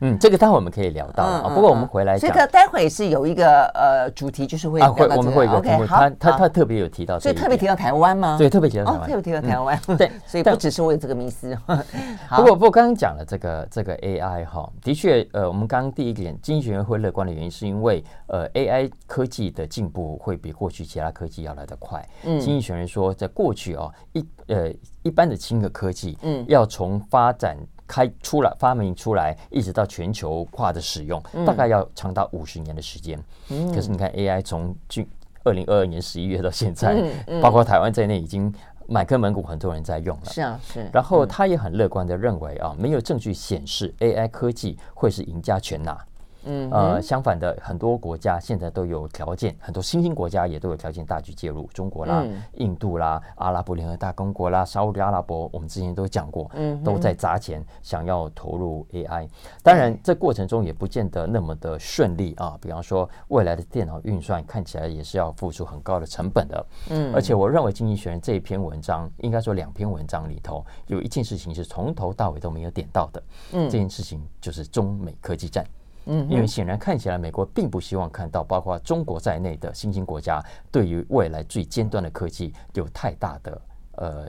[0.03, 1.49] 嗯，这个待会我们可以聊到啊。
[1.49, 8.37] 不过我们回来讲，这个待会是有一个呃主题，就是会啊会我们会有一个题目，他他他特别有提到，所以特别提到台湾吗？
[8.37, 9.81] 对，特别提到台湾，特别提到台湾。
[9.97, 11.57] 对，所以不只是我有这个迷思。
[12.35, 22.05] 不过不过刚刚讲了这个这个 AI 哈，的确呃，我们刚刚第一点，经济学人会乐观的原因是因为呃 AI 科技的进步会比过去其他科技要来得快。
[22.25, 27.57] 嗯，经济学人说，在过去哦一呃一般的轻的科技，嗯，要从发展。
[27.93, 33.23] 开出来发明出来，一直到全球化的使用，嗯、大概要长达五十年的时间。
[33.51, 35.07] 嗯、可是你看 AI 从去
[35.45, 36.97] 二零二二年十一月到现在，
[37.43, 38.51] 包括台湾在内，已经
[38.87, 40.25] 满坑满谷很多人在用了。
[40.25, 40.89] 是啊，是。
[40.91, 46.03] 然后他也很乐观的认为啊，没有证据显示 AI 科技会是赢家全拿。
[46.45, 59.29] 嗯，呃，相反的，很多国家现在都有条件，很多新兴国家也都有条件大举介入，中国啦、嗯、印度啦、阿拉伯联合大公国啦、沙乌地阿拉伯，我们之前都讲过，嗯，都在砸钱想要投入 AI。
[59.63, 62.59] 当然，这过程中也不见得那么的顺利啊。
[62.61, 66.67] 比方说，未来的电脑运算看起来也是要付出很高的成本的。
[66.91, 73.23] 嗯，而且我认为《经济学人》这一篇文章，应该说两篇文章里头有一件事情是从头到尾都没有点到的。
[73.53, 75.65] 嗯，这件事情就是中美科技战。
[76.07, 83.61] 嗯，因为显然看起来，美国并不希望看到包括中国在内的新兴国家对于未来最尖端的科技有太大的
[83.97, 84.29] 呃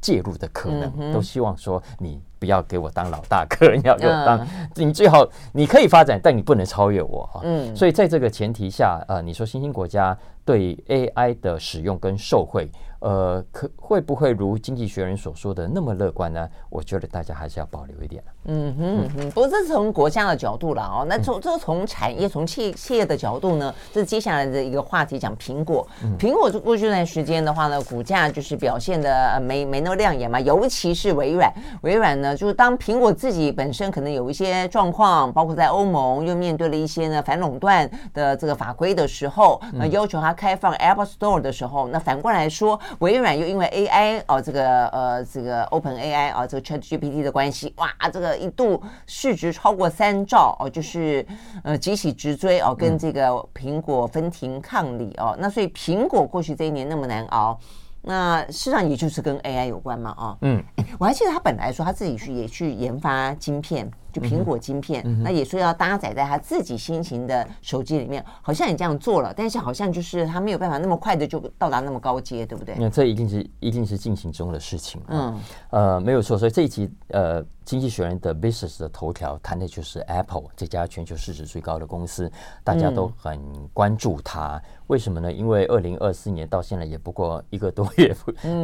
[0.00, 7.40] 介入的可能，都希望说你不要给我当老大哥，你要给我当，你最好你可以发展，但你不能超越我哈。
[7.44, 12.70] 嗯，所以在这个前提下，呃，你说新兴国家对 AI 的使用跟受惠。
[13.04, 16.48] 呃，可会不会如经济学人所说的那么乐观呢？
[16.70, 18.24] 我觉得大家还是要保留一点。
[18.46, 21.06] 嗯哼哼，不过这是从国家的角度了哦。
[21.06, 25.86] 那从这从产业、从企企业的角度呢，这是接下来的一个话题，讲苹果。
[26.18, 30.40] 苹果过去一段时间的话呢，股价就是表现的没没那么亮眼嘛。
[30.40, 42.80] 尤其是微软，微软呢，就是当苹果自己本身可能有一些状况，包括在欧盟又面对了一些呢反垄断的这个法规的时候，那要求它开放 Apple Store 的时候，那反过来说。
[43.00, 51.26] 微软又因为 AI 哦，这个呃，这个 Open AI 啊，这个 ChatGPT 的关系，哇，这个一度市值超过三兆哦，就是
[51.62, 55.36] 呃，急起直追哦，跟这个苹果分庭抗礼哦。
[55.38, 57.58] 那所以苹果过去这一年那么难熬，
[58.02, 60.24] 那事实上也就是跟 AI 有关嘛啊。
[60.26, 60.62] 哦、嗯，
[60.98, 63.90] 我还记得他本来说他自己去也去研发晶片。
[64.14, 72.76] 就苹果晶片，嗯、那也说要搭载在他自己新型的手机里面，好像也这样做了，但是好像就是他没有办法那么快的就到达那么高阶，对不对？
[72.78, 75.02] 那这一定是一定是进行中的事情。
[75.08, 76.38] 嗯，呃，没有错。
[76.38, 82.30] 所以这一集呃，《经济学人》的 Business 的头条谈的就是 Apple 这家全球市值最高的公司，
[82.62, 83.40] 大家都很
[83.72, 84.56] 关注它。
[84.56, 85.32] 嗯、为什么呢？
[85.32, 88.14] 因为二零二四年到现在也不过一个多月，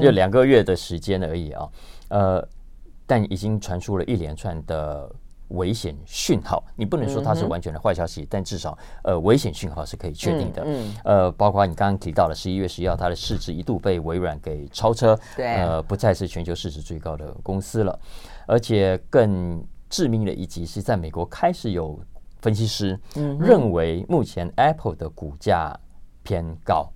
[0.00, 1.68] 就两个月的时间而已啊。
[2.10, 2.48] 呃，
[3.04, 5.10] 但已经传出了一连串的。
[5.50, 10.62] 危险讯号，你不能说它是完全的坏消息，嗯、但至少呃危险讯号是可以确定的。
[10.64, 17.98] 嗯，嗯呃，包括你刚刚提到了十一月十一号，它的市值一度被微软给超车，对，呃，不再是全球市值最高的公司了。
[18.46, 21.98] 而且更致命的一击是在美国开始有
[22.40, 25.78] 分析师认为，目前 Apple 的股价
[26.22, 26.90] 偏高。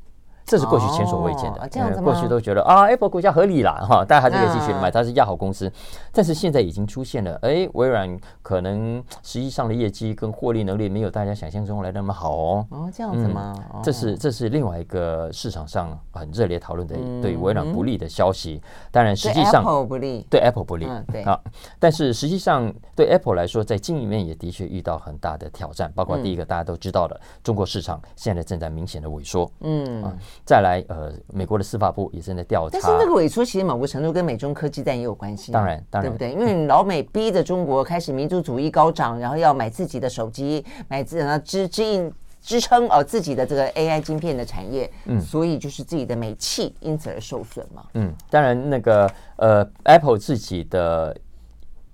[0.45, 1.63] 这是过去前所未见的。
[1.63, 2.05] 哦、这样子吗？
[2.05, 5.71] 过去都觉得啊，Apple 股价合理啦，哈，大家还是可以继续买，它是亚好公司。
[6.13, 12.67] 但是现在已经出现了，哎，微软可能实际上的业绩跟获利能力没有大家想象中来那么好哦。
[12.71, 13.55] 哦，这样子吗？
[13.75, 18.61] 嗯、这是这是另外一个市场上很热烈讨论的对微软不利的消息。
[18.91, 20.87] 当然，实际上对 Apple 不利，对 Apple 不利。
[20.87, 21.41] 嗯、对啊，
[21.79, 29.51] 但是实际上对 Apple 来说，在经营面也的确遇到很大的挑战，包括第一个大家都知道的，中国市场现在正在明显的萎缩。
[29.61, 30.13] 嗯啊，
[30.45, 31.13] 再来呃。
[31.33, 35.51] 美国的司法部也正在调查，但是那个萎缩其实某个程度跟美中科技战也有关系。
[35.51, 36.33] 当然，当然，对不对？
[36.33, 47.83] 因为老美逼着中国开始民族主义高涨，然后要买自己的手机，买自己支支应支撑哦自己的这个 AI 晶片的产业，嗯，所以就是自己的美气因此而受损嘛。
[47.95, 51.17] 嗯，当然那个呃，Apple 自己的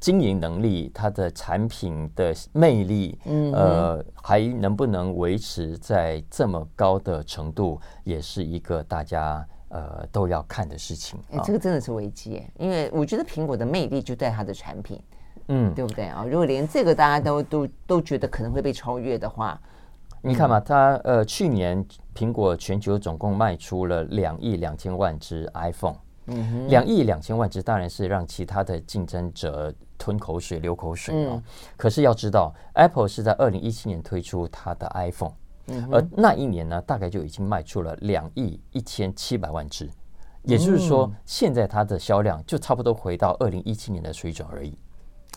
[0.00, 11.20] 经营能力，它的产品的魅力，嗯，呃，还能不能维持在这么高的程度，也是一个大家呃都要看的事情。
[11.30, 14.98] 哎，这个真的是危机，因为我觉得苹果的魅力就在它的产品，
[15.48, 16.24] 嗯，对不对啊？
[16.24, 19.60] 如果连这个大家都都都觉得可能会被超越的话。
[20.22, 21.82] 你看嘛，它呃，去年
[22.14, 31.40] 苹果全球总共卖出了两亿两千万只 iPhone，嗯哼，两亿两千万只当然是让其他的竞争者吞口水、流口水啊。
[31.76, 35.32] 可是要知道，Apple 是在二零一七年推出它的 iPhone，
[35.92, 39.88] 而那一年呢，大概就已经卖出了两亿一千七百万只，
[40.42, 44.74] 也就是说，现在它的销量就差不多回到二零一七年的水准而已。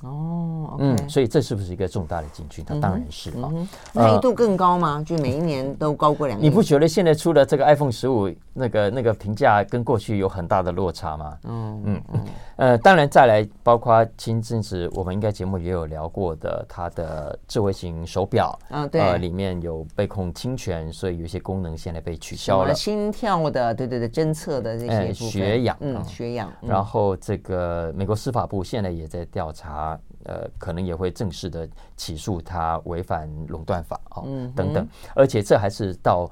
[0.02, 2.66] 哦，嗯，所以这是不是一个重大的进军？
[2.66, 3.50] 它当然是啊。
[3.94, 5.02] 那一度更高吗？
[5.06, 6.44] 就每一年都高过两亿？
[6.44, 11.38] 你不觉得现在出了这个 iPhone 十五那个那个评价跟过去有很大的落差吗？
[11.44, 12.26] 嗯嗯嗯。
[12.56, 22.74] 呃，当然再来，包括前阵子我们应该节目也有聊过的，它的智慧型手表啊，对，呃，里面有被控侵权，所以有些功能现在被取消了。
[22.74, 26.52] 心跳的，对对对，侦测的这些血氧，嗯，血氧。
[26.62, 30.00] 然后这个美国司法部现在也在调查。
[30.26, 34.88] 呃，可能也会正式的起诉他违反垄断法啊，嗯、等等。
[35.14, 36.32] 而且这还是到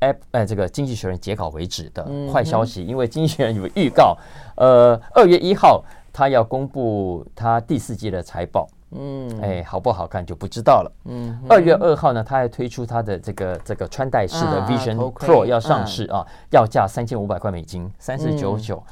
[0.00, 4.16] App 呃这个经济学人截稿为止的坏消息，嗯、因为经济学人有预告，
[4.56, 10.92] 呃，二月一号他要公布他第四季的财报，嗯，哎，好不好看就不知道了。
[11.06, 18.82] 嗯，二月二号呢，他还推出他的这个这个穿戴式的 Vision Pro 要上市啊，要价三千五百块美金，三四九九。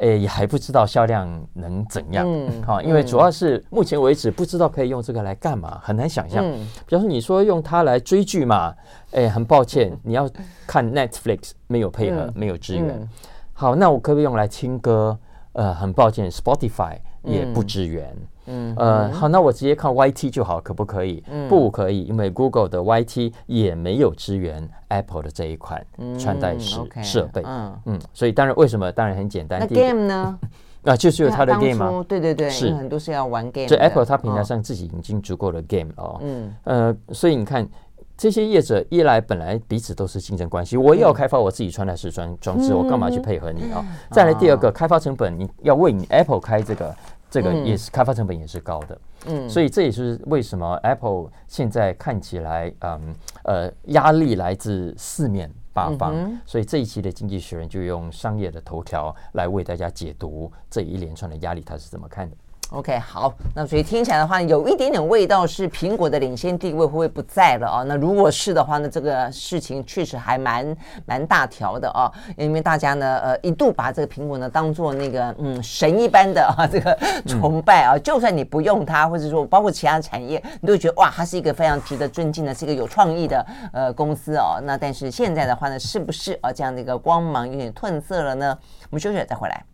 [0.00, 2.26] 哎，也还不知道销量能怎样，
[2.64, 6.42] 好，因为主要是目前为止不知道可以用这个来干嘛，很难想象。
[6.86, 8.74] 比方说，你说用它来追剧嘛，
[9.10, 10.28] 诶，很抱歉，你要
[10.66, 13.08] 看 Netflix 没有配合，没有支援。
[13.52, 15.18] 好，那我可不可以用来听歌？
[15.52, 18.16] 呃，很抱歉，Spotify 也不支援。
[18.50, 21.22] 嗯，呃，好，那我直接看 YT 就好，可不可以？
[21.30, 25.84] 嗯，不可以，因为 Google 的 YT 也没有支援 Apple 的这一款
[26.18, 27.42] 穿戴式设备。
[27.44, 28.90] 嗯嗯，所以当然，为什么？
[28.90, 29.60] 当然很简单。
[29.60, 30.38] 那 Game 呢？
[30.84, 32.04] 啊，就是有它的 Game 吗？
[32.08, 33.68] 对对对，是很多是要玩 Game。
[33.68, 36.18] 所以 Apple 它平台上自己已经足够的 Game 哦。
[36.22, 37.68] 嗯呃，所以你看
[38.16, 43.84] 这些业者一来本来彼此都是竞争关系，我也要开发我自己穿戴式装装置，我干嘛去配合你啊？
[44.10, 46.94] 再来第二个，开发成本你要为你 Apple 开这个。
[47.30, 53.14] 这个也是开发成本也是高的，嗯，所以这也是为什么 Apple 现在看起来，嗯，
[53.44, 62.36] 呃，压力来自四面八方，嗯、所以这一期的《经济学人》就用商业的头条来为大家解读这一连串的压力，他是怎么看的。
[62.70, 67.82] OK，好，那所以听起来的话，有一点点味道是苹果的领先地位会不会不在了啊？
[67.82, 84.60] 那如果是的话呢，这个事情确实还蛮蛮大条的啊，因为大家呢，呃，一度把这个苹果呢当做那个嗯神一般的啊，这个崇拜啊，嗯、就算你不用它，或者说包括其他产业，你都觉得哇，它是一个非常值得尊敬的，是一个有创意的呃公司哦。
[84.62, 88.56] 那但是现在的话呢，是不是啊这样的一个光芒有点褪色了呢？
[88.90, 89.64] 我们休息再回来。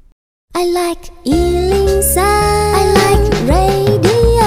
[0.53, 2.66] I like 103, I like
[3.47, 4.43] radio。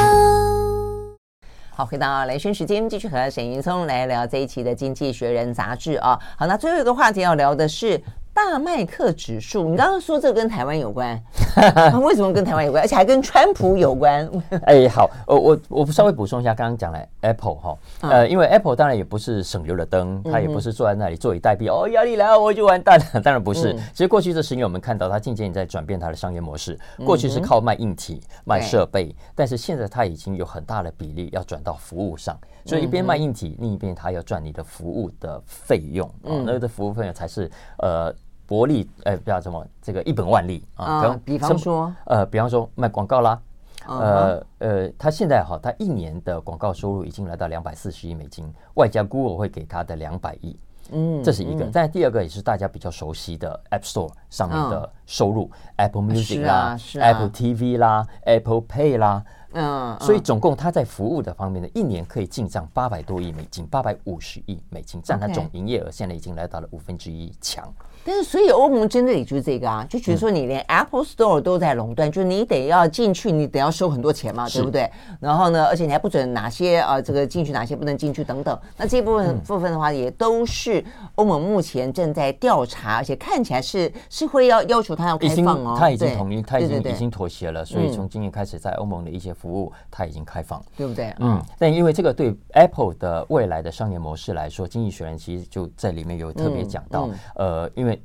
[1.75, 6.19] 好，回到兰萱时间，继续和沈云聪来聊这一期的《经济学人》杂志啊。
[6.37, 8.01] 好，那最后一个话题要聊的是。
[8.47, 11.21] 大麦克指数，你刚刚说这个跟台湾有关，
[12.01, 14.27] 为什么跟台湾有关，而且还跟川普有关？
[14.65, 23.73] 哎，好，我我我稍微补充一下，刚刚讲了 Apple 哈，呃，因为 Apple 当然也不是省油的灯，它也不是坐在那里坐以待毙，哦，压力来了我就完蛋了， 当然不是。
[23.91, 37.47] 其实过去这十年我们看到它渐渐也在转变它的商业模式，过去是靠卖硬体、卖设备，但是现在它已经有很大的比例要转到服务上，所以一边卖硬体，另一边它要赚你的服务的费用，嗯，那个的服务费用才是
[37.77, 38.11] 呃。
[38.49, 41.03] 薄利，呃，不要什么，这个一本万利啊。
[41.03, 43.39] Uh, 比方说，呃，比方说卖广告啦
[43.85, 43.99] ，uh.
[43.99, 50.57] 呃呃，他现在哈，他一年的广告收入已经来到两百四十亿美金，外加 Google 会给他的两百亿，
[50.91, 51.69] 嗯，这是一个。
[51.71, 60.05] 但第二个也是大家比较熟悉的 App Store 上面的收入、uh.，Apple Music 啦、啊啊、Apple TV 啦、Apple Pay 啦，嗯，uh.
[60.05, 67.67] 所以总共他在服务的方面呢，一年可以进账八百多亿美金，八百五十亿美金，占他总营业额现在已经来到了五分之一强。
[68.05, 74.89] 但是，所以欧盟针对也就是这个啊，就觉得说你连 Apple Store 都在垄断，嗯、就是你得要进去，你得要收很多钱嘛，对不对？
[75.19, 78.57] 然后呢，而且你还不准哪些啊，这个进去哪些不能进去等等。
[78.77, 80.83] 那这部分、嗯、部分的话，也都是
[81.15, 85.75] 欧盟目前正在调查，而且看起来是是会要要求他要开放哦。
[85.77, 91.13] 他已经同意，他已经已经妥协了，所以从今年开始，在欧盟的一些服务它已经开放，对不对？
[91.19, 98.01] 嗯，但因为这个对 Apple 的未来的商业模式来说，经济学人其实就在里面有特别讲到，呃，因为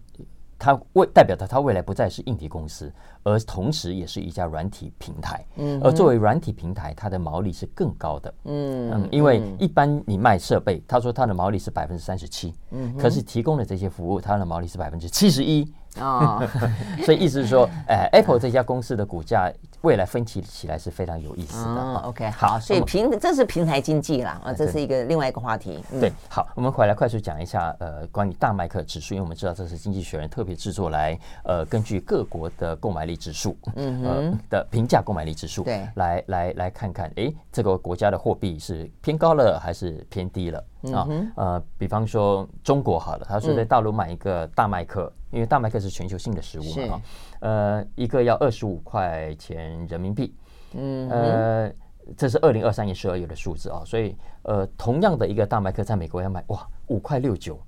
[0.57, 2.93] 它未代表的它未来不再是硬体公司。
[3.27, 5.43] 而同时，也是一家软体平台。
[5.57, 8.35] 嗯，而作为软体平台，它的毛利是更高的。
[8.45, 12.53] 嗯嗯，因为一般你卖设备，他说它的毛利是百分之三十七。
[12.71, 15.67] 嗯，可是提供的这些服务，它的毛利是百分之七十一。
[15.99, 16.43] 啊，
[17.07, 19.51] 所以意思是说，哎，Apple 这家公司的股价
[19.85, 21.81] 未来分歧起来是非常有意思的。
[21.81, 25.85] 哦，OK，好，所以平这是平台经济啦，啊，这是一个另外一个话题。
[26.01, 40.65] 对，好，我们回来快速讲一下，呃，关于大麦克指数，因为我们知道这是经济学人特别制作来，呃，根据各国的购买力指数，嗯呃的平价购买力指数，对，来来来看看，哎，这个国家的货币是偏高了还是偏低了？
[40.95, 41.07] 啊，
[41.37, 45.13] 呃，比方说中国好了，他说在大陆买一个大麦克。
[45.35, 47.03] 因为大麦克是全球性的食物嘛，
[47.45, 50.35] 呃，一个要二十五块钱人民币，
[50.73, 51.73] 嗯，呃，
[52.17, 57.61] 这是二零二三年十二月的数字啊，所以呃，同样的一个大麦克在美国要买哇五块六九，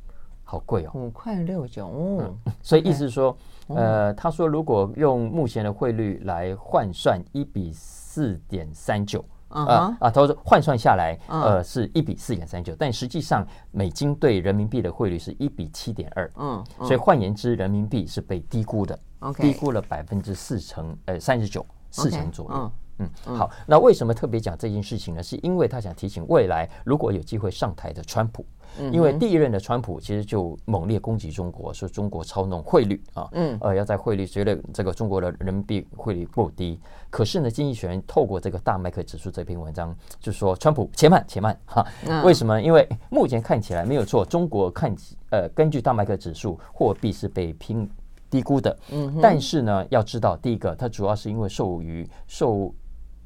[0.44, 3.36] 好贵哦，五块六九，嗯，所以意思是说，
[3.68, 9.22] 呃，他说如果用目前的汇率来换算一比四点三九。
[9.48, 9.64] Uh.
[9.64, 10.10] 啊啊！
[10.10, 18.98] 他说换算下来，呃，是一比四点三九，但实际上美金对人民币的汇率是一比七点二，嗯，所以换言之，人民币是被低估的
[19.38, 22.72] 低估了百分之四成，呃，三十九，四成左右。
[22.98, 25.22] 嗯，好，那为什么特别讲这件事情呢？
[25.22, 28.44] 是因为他想提醒未来如果有机会上台的川普。
[28.92, 36.78] 因为第一任的川普其实就猛烈攻击中国，说中国操弄汇率啊，嗯，呃，要在汇率觉得这个中国的人民币汇率过低。
[37.08, 41.86] 可是呢，经济学人透过这个大麦克指数这篇文章，就说川普且慢且慢哈。
[42.22, 42.60] 为什么？
[42.60, 44.94] 因为目前看起来没有错，中国看
[45.30, 47.88] 呃，根据大麦克指数，货币是被拼
[48.30, 48.76] 低估的。
[48.90, 52.74] 嗯，但是呢，要知道第一个，它主要是因为受于受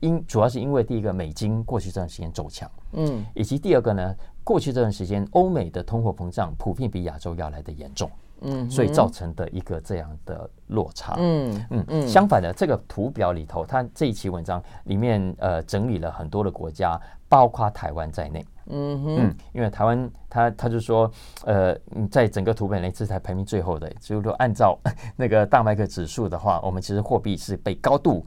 [0.01, 4.14] 因，主要是因为第一个美金过去这段时间走强，嗯，以及第二个呢。
[4.42, 12.09] 过去这段时间，欧美的通货膨胀普遍比亚洲要来的严重，嗯，所以造成的一个这样的落差，嗯嗯嗯。
[12.09, 16.98] 相反的，这个图表里头，它这一期文章里面呃整理了很多的国家，
[17.28, 21.10] 包括台湾在内，嗯嗯，因为台湾他他就说，
[21.44, 21.76] 呃，
[22.10, 24.78] 在整个图表内，这才排名最后的，就是说按照
[25.16, 28.24] 那个大麦克指数的话，我们其实货币是被高度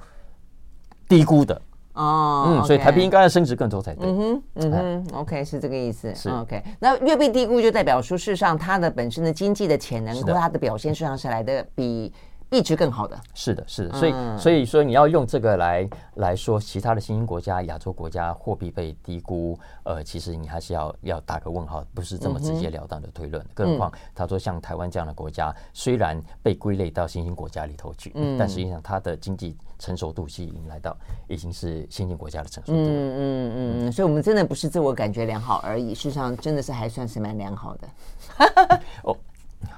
[1.08, 1.62] 低估的。
[1.94, 4.10] 哦，嗯，所以台币应该要升值更多才对。
[4.10, 6.14] 嗯哼，嗯哼，OK，是这个意思。
[6.16, 12.12] 是 OK，那越被低估，就代表说，事实上它的本身的经济的潜能和它的表现，事实上是来的比。
[12.54, 23.44] 币值更好的，是的，是的，所以所以说你要用这个来来说，其他的新兴国家、亚洲国家货币被低估，呃，其实你还是要要打个问号，不是这么直截了当的推论。
[23.56, 30.96] 更何况他说像台湾这样的国家，虽然被归类到新兴国家里头去，但实际上它的经济成熟度是已经来到
[31.28, 32.78] 已经是新兴国家的成熟度。
[32.78, 37.88] 嗯嗯嗯，所以我们真的不是自我感觉良好而已，事实上真的是还算是蛮良好的。
[39.04, 39.18] 哦，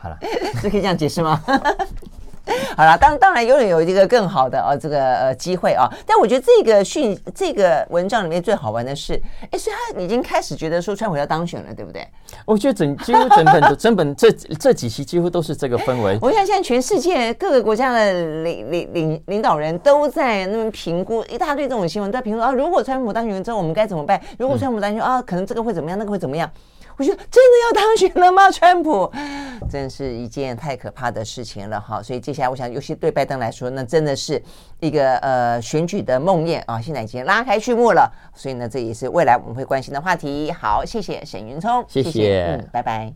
[0.01, 0.17] 好了，
[0.59, 1.41] 是可以这样解释吗？
[2.78, 9.20] 好了，当当然永远有一个更好的呃、哦、这个呃机会啊、哦，但我觉得这个讯这个文章里面最好玩的是，
[9.52, 12.06] 哎，所以他已经开始觉得说川普要当选了，对不对？
[12.46, 16.18] 我觉得整几乎整本的 整本这这几期几乎都是这个氛围。
[16.22, 24.22] 我想现在全世界各个国家的领领领领导人都在那么评估一大堆这种新闻，都在评估啊，如果川普当选之后我们该怎么办？
[24.38, 26.50] 如果川普当选、嗯、啊，可能这个会怎么样，那个会怎么样？
[26.98, 28.50] 我觉得真的要当选了吗？
[28.52, 29.12] 川普，
[29.70, 32.02] 真是一件太可怕的事情了哈！
[32.02, 34.41] 所以接下来，我想，尤其对拜登来说，那真的是
[34.80, 36.80] 一个呃选举的梦魇啊！
[36.80, 40.52] 现在已经拉开序幕了，所以呢，这也是未来我们会关心的话题。
[40.52, 43.16] 好，谢谢沈云聪，谢谢，谢谢，嗯，拜拜。